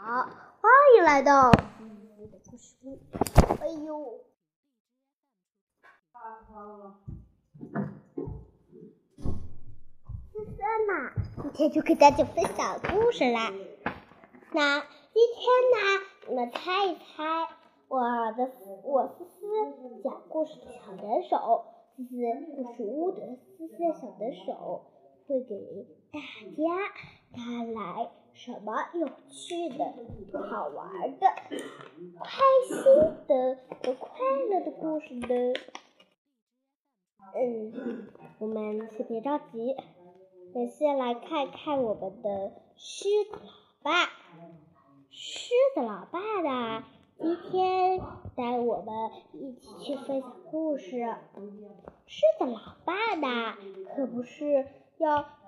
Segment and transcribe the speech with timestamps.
[0.00, 3.00] 好，欢迎来到故事屋。
[3.60, 4.24] 哎呦，
[10.32, 13.52] 思思嘛，今天就给大家分享故事啦。
[14.52, 15.78] 那今天呢，
[16.28, 17.48] 你们猜一猜，
[17.88, 18.00] 我
[18.36, 18.52] 的
[18.84, 19.40] 我思思
[20.04, 21.64] 讲故事的小能手，
[21.96, 22.14] 思思
[22.54, 24.86] 故事屋的思思小能手
[25.28, 26.18] 会给大
[26.56, 26.88] 家
[27.36, 28.10] 带来。
[28.34, 29.84] 什么有趣的、
[30.48, 31.26] 好玩的、
[32.22, 32.76] 开心
[33.26, 35.54] 的和快乐的故事呢？
[37.34, 38.06] 嗯，
[38.38, 39.74] 我们先别着急，
[40.54, 43.50] 我先来看看我们的狮子老
[43.82, 44.06] 爸。
[45.10, 46.84] 狮子老爸呢，
[47.18, 48.00] 今天
[48.36, 51.00] 带我们一起去分享故事。
[52.06, 53.56] 狮子老爸呢，
[53.96, 54.64] 可不是
[54.98, 55.38] 要。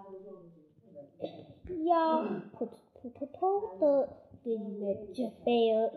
[1.85, 2.23] 要
[2.53, 4.09] 普普通通的
[4.43, 5.93] 给你们准备哦。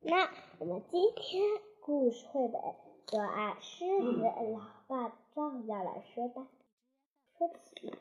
[0.00, 1.42] 那我们今天
[1.80, 2.60] 故事绘本
[3.06, 6.48] 就按狮子老爸照样来说吧。
[7.36, 7.94] 说起，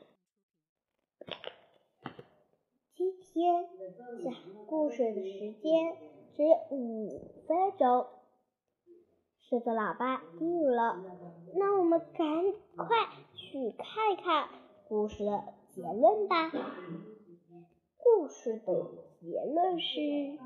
[2.96, 3.68] 今天
[4.24, 4.34] 讲
[4.66, 5.98] 故事的时间
[6.36, 8.08] 只有五分钟。
[9.50, 11.04] 狮子老爸定了，
[11.56, 14.48] 那我们赶快去看看。
[14.88, 16.52] 故事的结论吧。
[17.98, 18.86] 故事的
[19.20, 20.38] 结论是：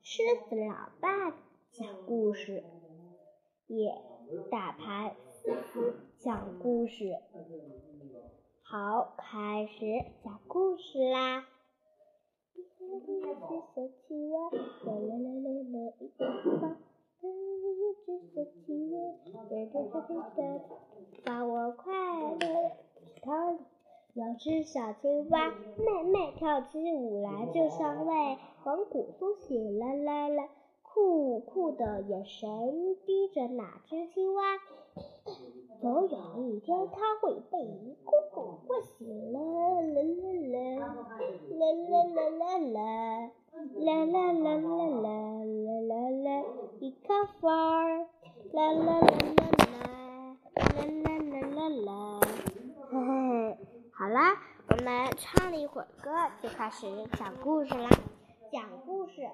[0.00, 1.30] 狮子老爸
[1.72, 2.64] 讲故事，
[3.66, 3.94] 也
[4.50, 5.14] 打牌
[6.20, 7.18] 讲故事。
[8.62, 9.84] 好，开始
[10.24, 11.46] 讲故事啦！
[13.24, 14.58] 一只小青蛙，啦
[14.92, 16.20] 啦啦啦啦，一个
[16.60, 16.62] 房。
[17.22, 17.26] 一
[18.04, 18.94] 只小青蛙，
[19.48, 20.38] 飞飞飞飞的，
[21.24, 23.58] 把我快乐池塘里。
[24.12, 30.48] 有只小青蛙，妹妹跳起舞来就像位蒙古苏醒啦啦啦，
[30.94, 34.42] 酷酷的眼神逼着那只青蛙。
[35.80, 37.58] 总有一天，它会被
[38.04, 40.00] 公公唤醒啦啦啦
[40.52, 40.54] 啦，
[41.50, 41.60] 啦
[41.90, 42.78] 啦啦啦啦。
[43.74, 45.10] 啦啦啦啦啦
[45.42, 46.44] 啦啦啦，
[46.78, 47.08] 一个
[47.40, 48.06] 风儿，
[48.52, 49.42] 啦啦啦啦
[49.74, 52.20] 啦，啦啦啦啦啦，
[52.88, 53.58] 嘿嘿，
[53.90, 54.38] 好啦，
[54.70, 56.86] 我们唱了一会儿歌，就开始
[57.18, 57.90] 讲故事啦。
[58.52, 59.28] 讲故事，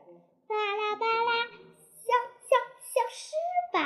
[0.50, 2.11] 巴拉巴拉，消
[2.43, 2.50] 消
[2.83, 3.22] 消失
[3.72, 3.78] 吧，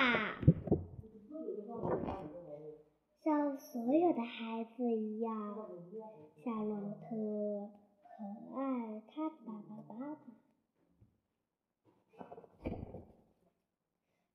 [3.23, 5.69] 像所有的孩子一样，
[6.43, 7.71] 夏洛特
[8.17, 8.17] 很
[8.57, 10.21] 爱他爸爸爸爸。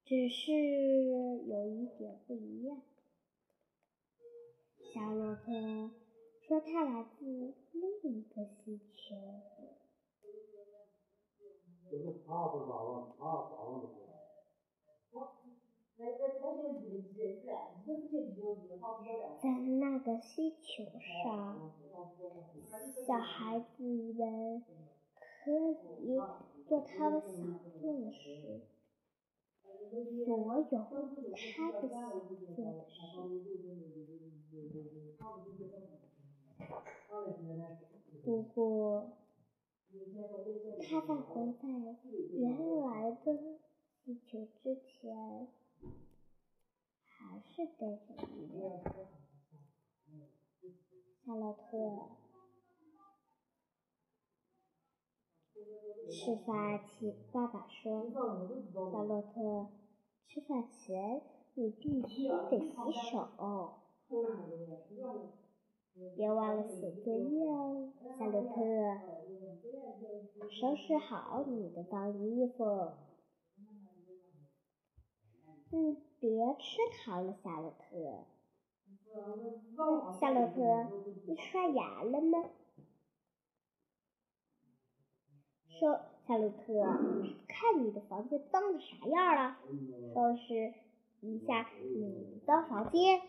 [0.05, 0.51] 只是
[1.47, 2.79] 有一点不一样，
[4.93, 5.41] 夏洛特
[6.47, 7.25] 说他来自
[7.71, 9.15] 另一个星球。
[19.41, 20.83] 在那个星球
[21.23, 21.71] 上，
[23.07, 24.63] 小孩子们
[25.43, 25.51] 可
[25.99, 26.21] 以
[26.67, 28.61] 做他们想做的事。
[30.23, 30.85] 所有
[31.33, 31.97] 他的想
[32.55, 32.99] 做的事。
[38.23, 39.17] 不过，
[40.81, 41.67] 他在回在
[42.33, 43.59] 原来的
[44.03, 45.47] 地球之前，
[47.03, 48.81] 还是带着一个
[51.25, 51.61] 夏洛特。
[56.11, 58.09] 吃饭前，爸爸说
[58.91, 59.69] ：“夏洛特，
[60.25, 61.21] 吃饭前
[61.53, 62.75] 你必须得洗
[63.11, 63.29] 手，
[66.15, 68.53] 别忘了写作业哦。”夏洛特，
[70.49, 72.91] 收拾好你的脏衣服。
[75.71, 76.29] 嗯，别
[76.59, 78.25] 吃糖了，夏洛特。
[80.19, 80.91] 夏洛特，
[81.27, 82.43] 你刷牙了吗？
[85.67, 86.63] 说，夏洛特，
[87.47, 89.57] 看你的房间脏的啥样了，
[90.13, 90.73] 收拾
[91.21, 93.21] 一下你的房间。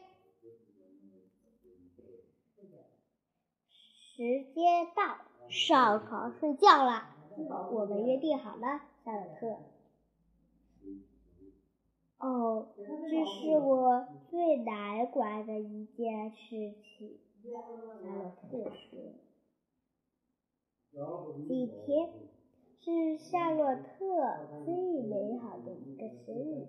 [4.21, 5.17] 时间到，
[5.49, 7.09] 上床睡觉了。
[7.73, 9.57] 我们约定好了，夏洛特。
[12.19, 19.15] 哦，这是我最难管的一件事情，夏洛特说。
[21.49, 22.11] 今天
[22.79, 23.87] 是夏洛特
[24.67, 26.69] 最美好的一个生日。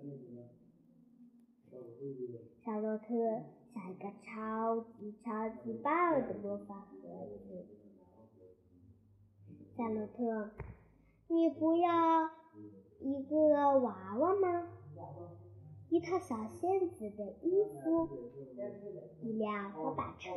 [2.64, 3.04] 夏洛特
[3.74, 7.66] 像一个超级超级棒的魔法盒子。
[9.76, 10.50] 夏洛特，
[11.28, 12.30] 你不要
[13.00, 13.36] 一个
[13.80, 14.68] 娃娃吗？
[15.88, 18.08] 一套小仙子的衣服，
[19.22, 20.30] 一辆滑板车，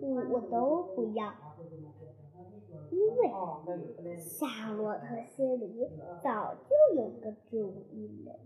[0.00, 1.34] 我我都不要，
[2.90, 5.88] 因为夏洛特心里
[6.22, 8.38] 早就有个主意了。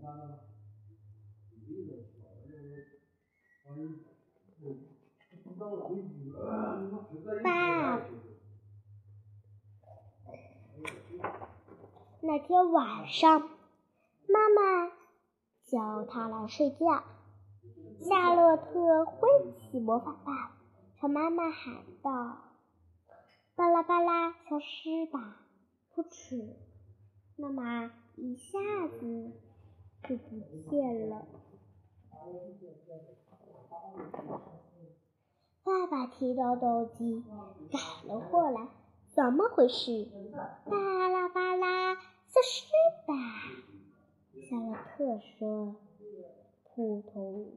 [7.43, 8.01] 爸，
[12.21, 13.41] 那天晚上，
[14.27, 14.91] 妈妈。
[15.71, 17.01] 叫他来睡觉。
[18.01, 20.51] 夏洛特挥起魔法棒，
[20.97, 22.39] 朝妈妈喊道
[23.55, 25.47] ：“巴拉巴拉，消失吧！”
[25.95, 26.57] 噗嗤，
[27.37, 28.59] 妈妈一下
[28.99, 29.31] 子
[30.03, 31.25] 就不见了。
[35.63, 37.23] 爸爸提着斗鸡
[37.71, 38.67] 赶了过来，
[39.13, 40.07] 怎么回事？
[40.65, 42.71] 巴拉巴拉，消失
[43.07, 43.13] 吧！
[44.49, 45.75] 夏洛特说
[46.63, 47.53] ：“扑通，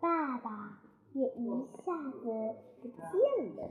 [0.00, 0.80] 爸爸
[1.12, 1.48] 也一
[1.84, 3.70] 下子不见了。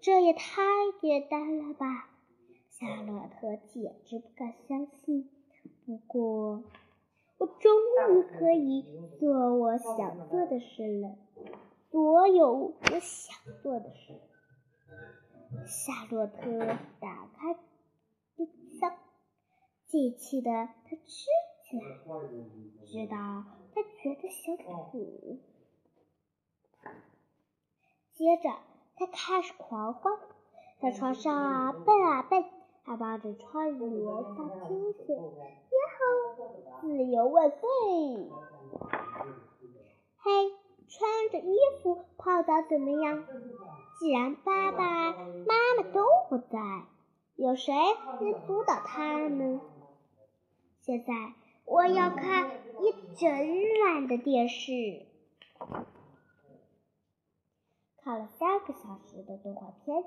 [0.00, 0.62] 这也太
[1.00, 2.08] 简单了吧！”
[2.70, 5.28] 夏洛特简直不敢相信。
[5.84, 6.62] 不过，
[7.40, 7.72] 我终
[8.12, 8.84] 于可以
[9.18, 11.16] 做我想做的事了，
[11.90, 14.12] 所有我想做的事。
[15.66, 16.36] 夏洛特
[17.00, 17.56] 打开
[18.36, 18.46] 冰
[18.78, 18.92] 箱。
[19.86, 21.06] 机器的，他吃
[21.64, 21.82] 起来，
[22.84, 23.16] 直到
[23.74, 25.40] 他觉得想吐。
[28.12, 28.50] 接着，
[28.96, 30.12] 他开始狂欢，
[30.80, 32.44] 在床上啊蹦啊蹦，
[32.82, 33.90] 还抱着窗帘
[34.36, 35.29] 撒天线，呀吼，
[37.00, 37.58] 自由万岁！
[40.18, 40.30] 嘿，
[40.86, 43.24] 穿着衣服泡澡怎么样？
[43.98, 46.58] 既然爸爸妈妈都不在，
[47.36, 47.72] 有谁
[48.20, 49.62] 能阻挡他呢？
[50.82, 51.14] 现在
[51.64, 52.50] 我要看
[52.80, 53.30] 一整
[53.86, 55.06] 晚的电视，
[57.96, 60.04] 看了三个小时的动画片，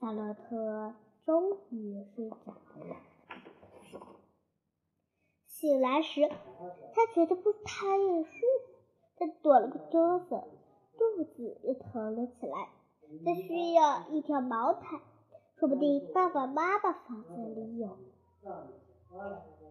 [0.00, 0.94] 夏洛特
[1.26, 2.54] 终于睡着
[2.86, 2.96] 了。
[5.58, 6.20] 醒来时，
[6.92, 8.36] 他觉得不太舒服，
[9.16, 10.44] 他躲了个哆嗦，
[10.98, 12.68] 肚子又疼了起来。
[13.24, 15.00] 他需要一条毛毯，
[15.58, 17.96] 说不定爸爸妈妈房间里有。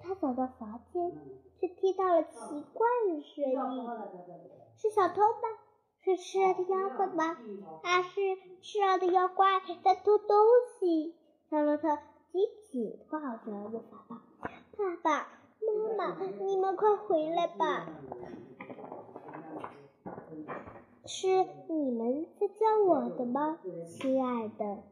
[0.02, 1.12] 他走到房间，
[1.60, 3.88] 却听到了奇怪的声音。
[4.78, 5.48] 是小偷吗？
[6.00, 7.38] 是吃人的妖怪吗？
[7.84, 8.20] 还是
[8.60, 10.36] 吃人的妖怪在偷东
[10.80, 11.16] 西？
[11.52, 11.96] 夏洛特
[12.32, 12.42] 紧
[12.72, 14.22] 紧抱着魔法棒。
[14.76, 15.28] 爸爸
[15.98, 17.88] 妈妈，你们快回来吧！
[21.06, 21.28] 是
[21.70, 24.84] 你们在叫我的吗，亲爱的？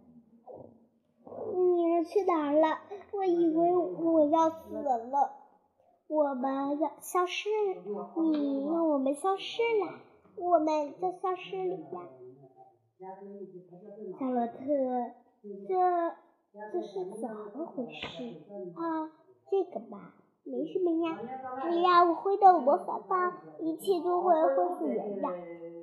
[1.55, 2.79] 你们去哪儿了？
[3.11, 5.39] 我以为我要死了。
[6.07, 10.01] 我们要消失了，你让我们消失了，
[10.37, 12.07] 我们在消失里呀。
[12.99, 14.53] 夏洛特，
[15.67, 15.73] 这
[16.71, 18.43] 这是怎么回事？
[18.75, 19.09] 啊，
[19.49, 20.13] 这个吧，
[20.43, 21.19] 没什么呀。
[21.63, 25.33] 只要我挥动魔法棒，一切都会恢复原样。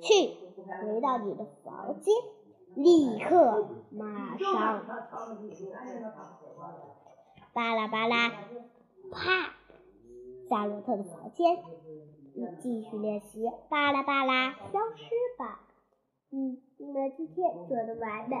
[0.01, 0.37] 去，
[0.81, 2.13] 回到你的房间。
[2.73, 4.85] 立刻，马上，
[7.51, 8.29] 巴拉巴拉，
[9.11, 9.51] 啪！
[10.49, 11.57] 夏洛特的房间，
[12.33, 15.59] 你继续练习，巴拉巴拉，消失吧。
[16.31, 18.35] 嗯，你们今天做的完美，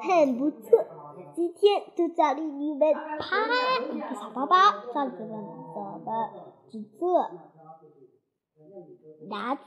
[0.00, 0.86] 很不错。
[1.34, 3.84] 今天就奖励你们，啪！
[3.92, 4.56] 一个小包包，
[4.94, 5.32] 上子们
[5.74, 6.30] 怎么
[6.70, 7.30] 制作？
[9.28, 9.58] 拿。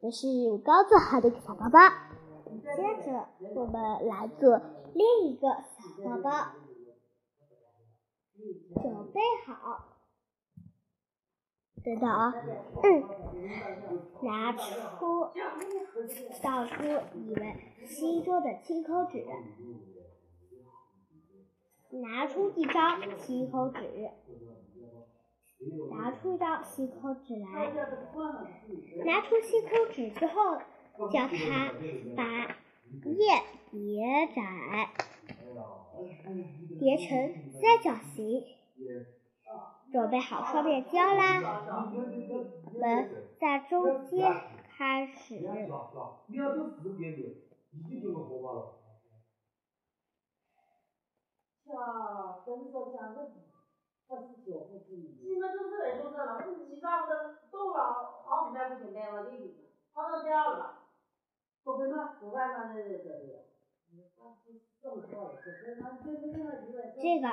[0.00, 1.78] 这是我刚做好的一个小包包，
[2.76, 4.60] 接着我们来做
[4.94, 6.30] 另一个小包包，
[8.80, 9.91] 准备好，
[11.84, 12.34] 等等啊，
[12.82, 13.04] 嗯，
[14.22, 14.60] 拿出，
[16.42, 16.82] 倒出
[17.14, 17.54] 你们
[17.86, 19.24] 心中的清空纸，
[21.90, 24.10] 拿出一张清空纸。
[25.92, 27.72] 拿出一张吸口纸来，
[29.04, 30.58] 拿出吸口纸之后，
[31.12, 31.72] 叫他
[32.16, 32.56] 把
[33.04, 34.90] 叶叠窄，
[36.80, 38.42] 叠成三角形。
[39.92, 41.62] 准备好双面胶啦，
[42.72, 44.32] 我们在中间
[44.66, 45.38] 开始。
[67.00, 67.28] 这个，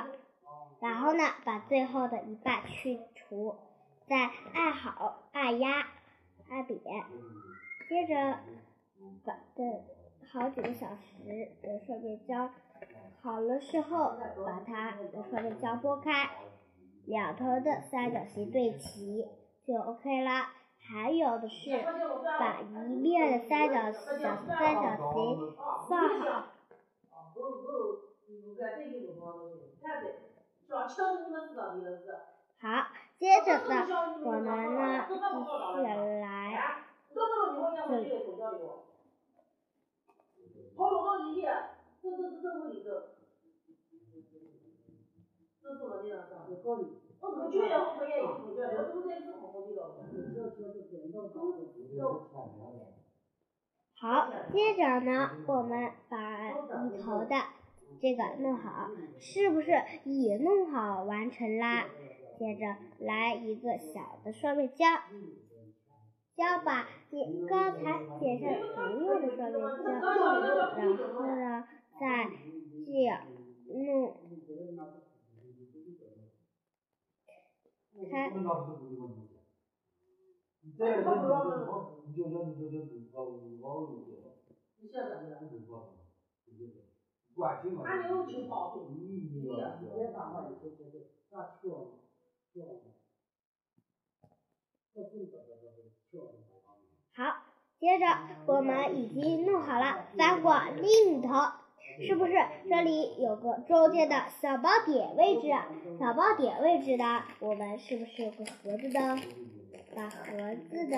[0.80, 3.54] 然后呢，把最后的一半去除，
[4.06, 5.86] 再按好、按压、
[6.48, 6.80] 按扁，
[7.88, 8.38] 接着
[9.24, 9.84] 把等
[10.32, 12.50] 好几个小时的双面胶
[13.22, 16.30] 好了之后，把它的双面胶拨开，
[17.04, 19.28] 两头的三角形对齐
[19.66, 20.48] 就 OK 了。
[20.82, 21.70] 还有的是
[22.38, 25.54] 把一面的三角小三角形
[25.88, 26.46] 放好。
[32.60, 32.68] 好，
[33.18, 33.74] 接着呢，
[34.22, 34.46] 我们
[34.76, 35.82] 呢继续
[36.20, 36.24] 来。
[54.00, 57.34] 好，接着呢，我们把里头的
[58.00, 59.72] 这个弄好，是不是
[60.04, 61.86] 也弄好完成啦？
[62.38, 64.86] 接着来一个小的双面胶，
[66.34, 70.00] 胶把你刚才剪下不用的双面胶，然
[71.12, 71.64] 后呢，
[71.98, 72.30] 再
[72.86, 73.26] 这样
[73.66, 74.14] 弄
[78.10, 78.30] 开。
[97.12, 97.36] 好，
[97.78, 98.06] 接着
[98.46, 101.28] 我们已经弄好了，翻过另一头，
[102.06, 102.32] 是不是
[102.68, 105.48] 这里有个中间的小包点位置？
[105.98, 109.18] 小包点位置呢，我们是不是有个盒子呢？
[109.94, 110.96] 把盒子的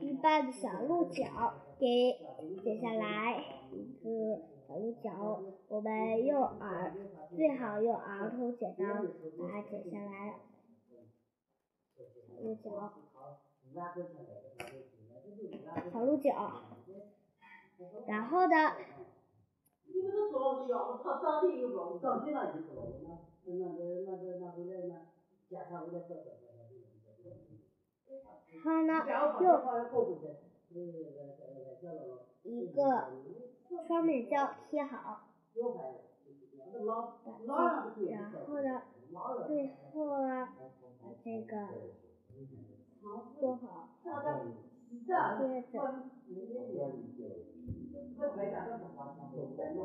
[0.00, 2.18] 一半的小鹿角给
[2.62, 3.42] 剪下来，
[3.72, 6.92] 一个小鹿角，我们用儿
[7.36, 8.84] 最好用儿童剪刀
[9.38, 10.40] 把它剪下来。
[12.26, 12.92] 小鹿角，
[15.92, 16.62] 小鹿角，
[18.08, 18.54] 然后呢？
[25.48, 25.70] 然
[28.64, 28.92] 后呢，
[29.40, 29.50] 用
[32.42, 32.80] 一个
[33.86, 35.60] 双面胶贴好，把
[37.94, 38.82] 这，然后呢，
[39.46, 40.48] 最后呢，
[41.02, 41.50] 把这个
[43.40, 44.10] 做好，接
[45.62, 45.66] 着。
[49.74, 49.76] 我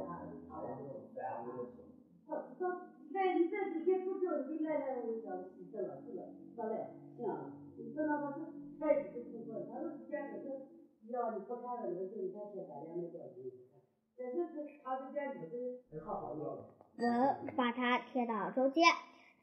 [16.97, 18.85] 我把它贴到中间，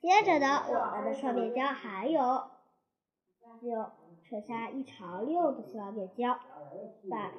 [0.01, 2.21] 接着呢，我们的双面胶还有，
[3.61, 3.91] 就
[4.29, 6.39] 剩下一长溜的双面胶，
[7.11, 7.33] 把。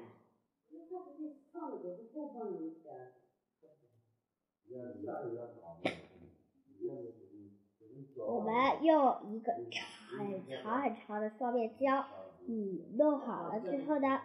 [8.18, 12.06] 我们用一个很长很长的双面胶，
[12.46, 14.22] 你弄好了之后呢，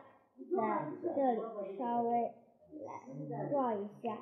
[0.56, 1.40] 在这里
[1.78, 2.34] 稍微
[2.84, 4.18] 来撞一下。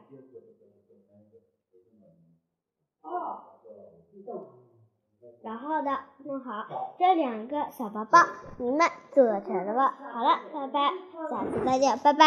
[5.42, 8.18] 然后呢，弄好这两个小包包，
[8.58, 8.80] 你们
[9.12, 9.90] 做成了？
[10.12, 10.92] 好了，拜拜，
[11.30, 12.18] 下次再见，拜拜。